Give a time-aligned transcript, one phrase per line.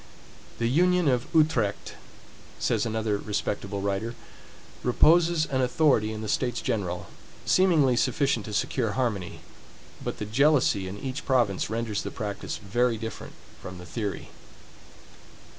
[0.57, 1.93] The union of Utrecht,
[2.57, 4.15] says another respectable writer,
[4.81, 7.05] reposes an authority in the States General,
[7.45, 9.41] seemingly sufficient to secure harmony,
[10.03, 14.29] but the jealousy in each province renders the practice very different from the theory.